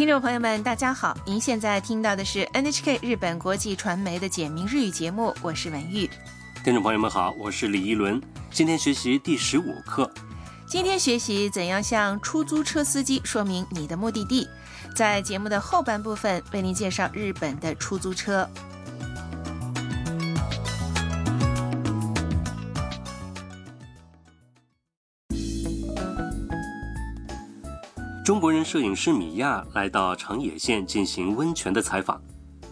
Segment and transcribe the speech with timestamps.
[0.00, 1.14] 听众朋友们，大家好！
[1.26, 6.08] 您现在听到的是 NHK 日本国际传媒的简明日语节目，我是文玉。
[6.64, 8.18] 听众朋友们好，我是李一伦。
[8.50, 10.10] 今天学习第十五课。
[10.66, 14.48] 今天学习怎样向出租车司机说明你的目的地。
[14.96, 18.48] 在节目的后半部分，为您介绍日本的出租车。
[28.30, 32.22] 中国人摄影师米亚来到长野县进行温泉的采访，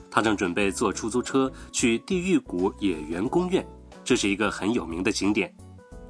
[0.09, 3.67] 他正准备坐出租车去地狱谷野原公园，
[4.05, 5.53] 这是一个很有名的景点，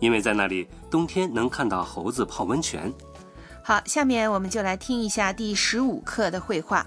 [0.01, 2.93] 因为在那里冬天能看到猴子泡温泉。
[3.65, 6.87] 好，下面我们就来听一下第十五课的绘画。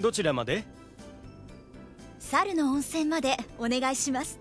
[0.00, 0.64] どちらまで？
[2.18, 4.36] 猿の温泉までお願いします。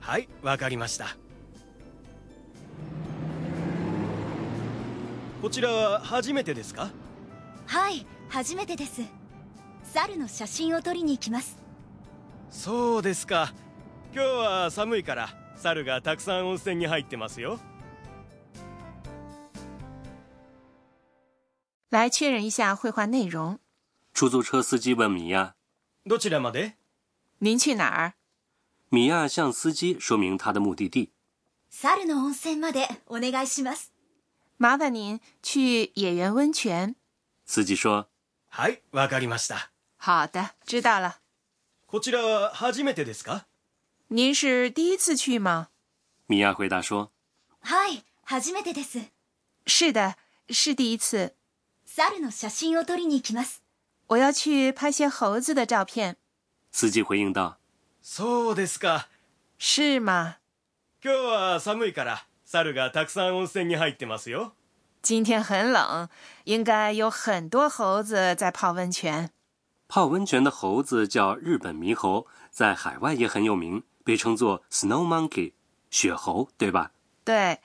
[0.00, 1.16] はい、わかりました。
[5.44, 6.88] こちらは初めてですか
[7.66, 9.02] はい初めてです
[9.92, 11.58] 猿の写真を撮りに行きます
[12.50, 13.52] そうですか
[14.14, 17.58] 今日は寒いから猿がたくさん温泉に入ってますよ
[21.90, 23.60] 来确认一下绘画内容。
[24.14, 25.54] 出租车司机问米娅
[26.08, 26.78] ：“どちらまで？”
[27.42, 28.14] 您去哪儿？
[28.90, 31.10] 米娅向司机说明她的目的地。
[31.68, 33.93] 猿の温泉までお願いします。
[34.64, 36.96] 麻烦您去野原温泉。
[37.44, 38.08] 司机说
[38.50, 39.68] ：“はい、わかりました。”
[40.00, 41.16] 好的，知道了。
[41.86, 43.42] こちらは初めてですか？
[44.08, 45.68] 您是第一次去吗？
[46.26, 47.10] 米娅回答说
[47.60, 49.02] ：“はい、初めてです。”
[49.68, 50.14] 是的，
[50.48, 51.34] 是第一次。
[51.86, 53.58] サルの写真を撮りに行きます。
[54.06, 56.16] 我要去拍些猴子的照片。
[56.72, 57.58] 司机回应道
[58.02, 59.08] ：“そうですか？
[59.58, 60.36] 是吗？
[61.02, 62.22] 今日は寒いから。”
[65.02, 66.08] 今天很冷，
[66.44, 69.28] 应该有很多猴子在泡温泉。
[69.88, 75.54] 泡温泉的猴子叫日本猕猴，在海外也很有名，被称作 Snow Monkey（
[75.90, 76.92] 雪猴）对吧？
[77.24, 77.58] 对。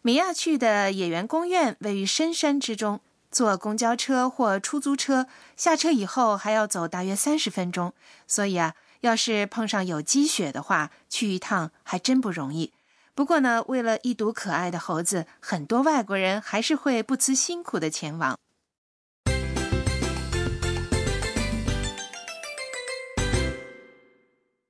[0.00, 7.92] 米娅去的野原公园位于深山之中，坐公交车或出租车下车以后还要走大约三十分钟，
[8.26, 12.72] 所以啊，要是碰上有积雪的话，去一趟还真不容易。
[13.20, 18.38] 不过呢，为了一睹可爱的猴子，很多外国人还是会不辞辛苦的前往。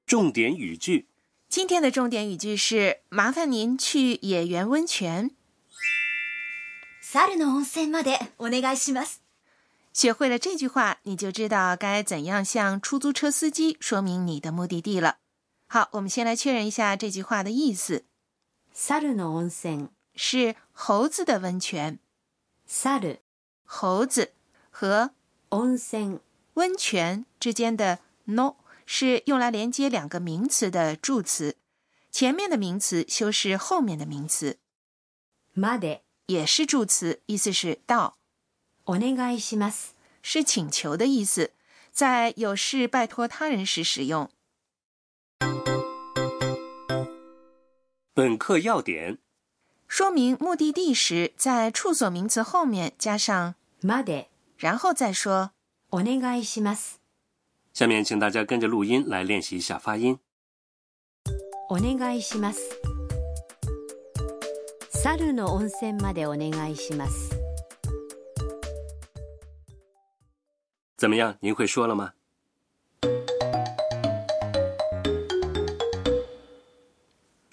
[0.05, 1.07] 重点语句：
[1.49, 5.31] 今天的重点语句是“麻烦您去野猿温泉”。
[7.01, 9.19] サの温泉までお願いします。
[9.93, 15.19] 学会了这句话，你就知道该怎样向出租车司机说明你的目的地了。
[15.69, 18.07] 好，我们先来确认一下这句话的意思。
[19.01, 21.99] 猿の温泉是猴子的温泉。
[22.69, 23.19] 猿，
[23.65, 24.33] 猴子
[24.71, 25.11] 和
[25.51, 26.21] 温泉，
[26.55, 31.57] 温泉之间的 no 是用来连接两个名词的助词，
[32.13, 34.59] 前面的名词修饰后面的名词。
[35.55, 38.17] まで也是助词，意思是到。
[38.85, 39.91] お願いします
[40.23, 41.53] 是请求的意思，
[41.93, 44.31] 在有事拜托他人时使用。
[48.13, 49.19] 本课要点：
[49.87, 54.25] 说明目的地时，在处所名词后面加上まで，
[54.59, 55.53] 然后再说
[55.91, 56.95] お願いします。
[57.73, 60.19] 下面请大家跟着录音来练习一下发音。
[61.69, 62.59] お願いします。
[64.93, 67.31] サルの温泉までお願いします。
[70.99, 71.37] 怎么样？
[71.41, 72.15] 您会说了吗？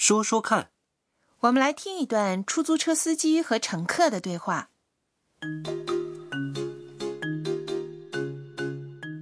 [0.09, 0.69] 说说看，
[1.41, 4.69] 我们来听一段出租车司机和乘客的对话。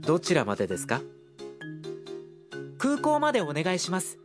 [0.03, 1.01] どちらまでですか？
[2.77, 4.19] 空港までお願いします。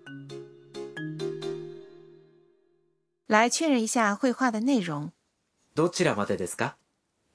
[3.27, 5.13] 来确认一下绘画的内容。
[5.75, 6.75] どちらまでですか？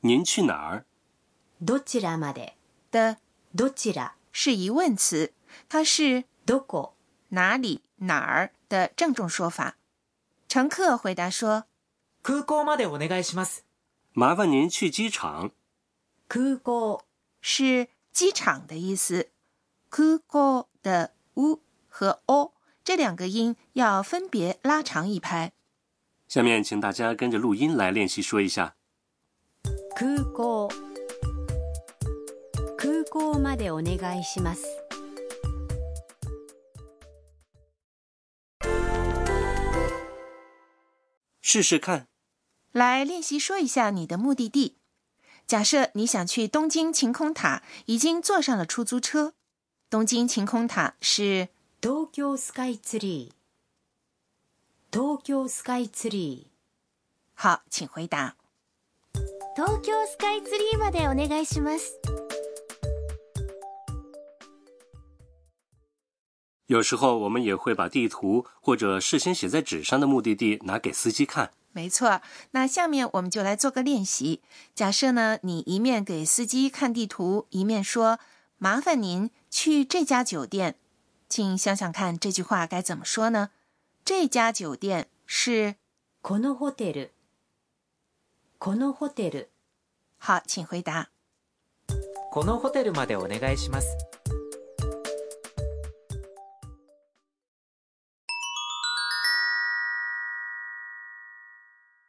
[0.01, 0.83] 您去哪儿？
[1.63, 2.51] どちらまで？
[2.91, 3.17] 的
[3.55, 5.33] どちら是疑问词，
[5.67, 6.91] 它是どこ
[7.29, 8.51] 哪里哪儿。
[8.75, 9.77] 的郑重说法，
[10.49, 11.63] 乘客回答说
[12.21, 13.59] ：“空港ままでお願いしす。”
[14.13, 15.51] 麻烦您去机场
[16.29, 17.01] 空港
[17.41, 19.29] 是机场的意思
[19.89, 25.53] 空港的 “u” 和 “o” 这两个音要分别拉长一拍。
[26.27, 28.75] 下面，请大家跟着录音来练习说一下
[29.95, 30.67] 空港，
[32.77, 34.61] 空港までお願いします。”
[41.55, 42.09] 试试看，
[42.73, 44.75] 来练习说一下你的目的地。
[45.47, 49.35] 假设你想去东京晴空塔，已经坐上了出租车。
[49.89, 51.47] 东京晴空塔是
[51.79, 53.31] 东京スカイツリー。
[54.91, 56.43] 东京スカイツリー。
[57.35, 58.35] 好，请回答。
[59.55, 62.24] 东京スカイツリーまでお願いします。
[66.67, 71.51] 有时候我们也会把地图或者事先写在纸上的目的地拿给司机看。
[71.71, 72.21] 没错，
[72.51, 74.41] 那下面我们就来做个练习。
[74.73, 78.17] 假设呢，你一面给司机看地图，一面说
[78.57, 80.75] ：“麻烦您去这家酒店。”
[81.29, 83.49] 请想想看，这句话该怎么说呢？
[84.03, 85.75] 这家酒店是
[86.23, 87.09] このホテル。
[88.57, 89.47] このホテル。
[90.17, 91.09] 好，请回答。
[92.31, 94.14] このホテルまでお願いします。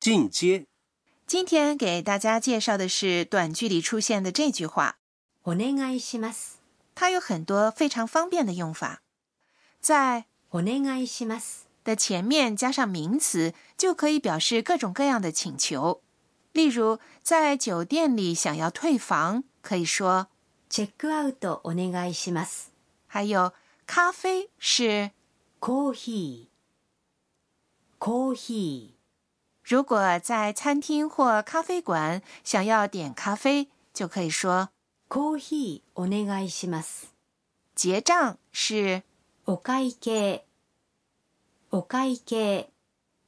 [0.06, 0.68] 进阶。
[1.26, 4.98] 今天给大家介绍的是短句里出现的这句话。
[6.94, 9.02] 它有很多非常方便的用法，
[9.80, 10.26] 在
[11.82, 16.02] 的前面加上名词，就可以表示各种各样的请求。
[16.52, 20.28] 例如，在酒店里想要退房，可以说。
[23.08, 23.52] 还有
[23.84, 25.10] 咖啡是。
[29.68, 34.68] 如果在餐厅或咖啡馆想要点咖啡，就可以说
[35.10, 37.06] “コーヒーお願いします”。
[37.74, 39.02] 结账是
[39.46, 40.42] “お会計”。
[41.70, 42.66] お会計。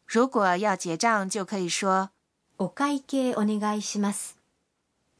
[0.07, 2.11] 如果要结账，就可以说
[2.59, 4.35] “お会計お願いします”。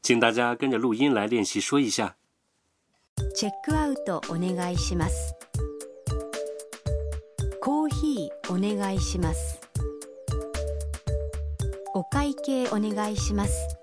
[0.01, 2.15] 请大家跟着录音来练习说一下。
[3.35, 5.35] チェックアウトお願いします。
[7.59, 9.68] コーヒーお願いします。
[11.95, 13.77] お会計お願いします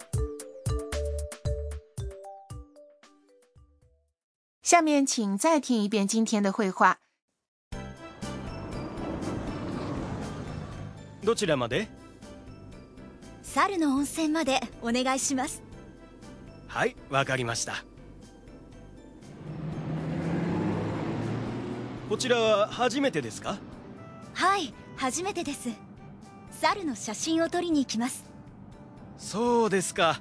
[4.62, 6.98] 下面请再听一遍今天的会话
[11.22, 11.88] どちらまで
[13.42, 15.62] 猿の温泉までお願いします
[16.68, 17.84] はいわかりました
[22.08, 23.58] こちらは初めてですか
[24.34, 25.85] はい初めてです
[26.56, 28.24] 猿の写真を撮りに行きます
[29.18, 30.20] そうですか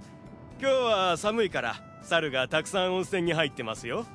[0.60, 4.06] 今日は寒いから猿がたくさん温泉に入ってますよ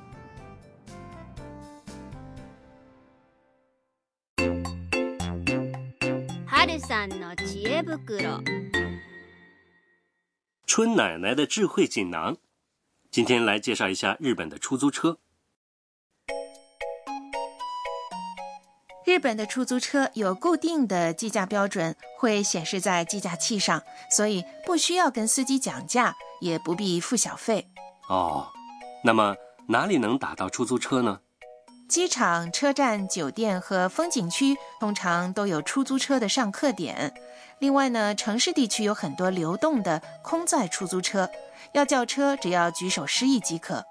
[6.45, 8.39] 春さんの知恵袋
[10.67, 12.37] 春奶奶的智慧锦囊
[13.11, 15.17] 今天来介绍一下日本的出租车。
[19.03, 23.81] 日本的出租车有固定的计价标准，会显示在计价器上，
[24.11, 27.67] 所以不需要跟司机讲价，也不必付小费。
[28.09, 28.47] 哦，
[29.03, 29.35] 那么
[29.67, 31.19] 哪里能打到出租车呢？
[31.89, 37.13] 机场、车站、酒店和风景区通常都有出租车的上客点。
[37.59, 41.29] 另外呢，城市地区有很多流动的空载出租车，
[41.73, 43.83] 要叫车只要举手示意即可。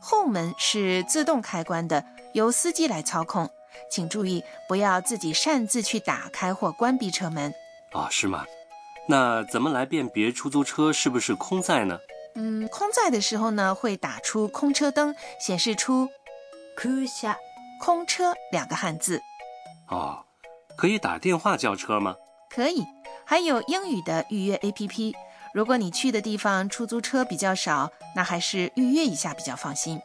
[0.00, 3.48] 后门是自动开关的，由司机来操控。
[3.88, 7.54] 请注意，不要自己擅自去打开或关闭车门。
[7.92, 8.44] 哦，是吗？
[9.06, 11.98] 那怎么来辨别出租车是不是空载呢？
[12.34, 16.08] 嗯，空载的时候呢，会打出空车灯，显示出
[17.80, 19.22] “空车”两个汉字。
[19.88, 20.24] 哦，
[20.76, 22.16] 可以打电话叫车吗？
[22.50, 22.84] 可以，
[23.24, 25.14] 还有英语的预约 APP。
[25.52, 30.00] 如果你去的地方出租车比较少，那还是预约一下比较放心。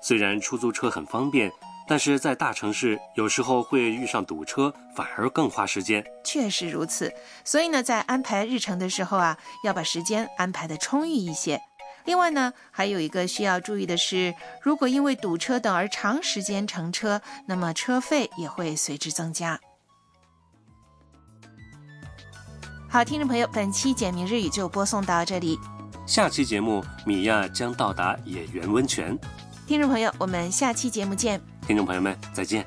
[0.00, 1.52] 虽然出租车很方便。
[1.88, 6.04] 但是在大城市，有时候会遇上堵车，反而更花时间。
[6.22, 7.10] 确实如此，
[7.46, 11.58] 所以呢，在安排日程的时候啊，要把时间安排的充裕一些。
[12.04, 19.58] 另外呢，还有一个需要注意的是，如果因为堵车等而长时间乘车，那么车费也会随之增加。
[22.90, 25.58] 好，听众朋友，本期简明日语就播送到这里。
[26.06, 29.18] 下期节目，米娅将到达野原温泉。
[29.66, 31.40] 听众朋友，我们下期节目见。
[31.68, 32.64] 听众朋友们，再见。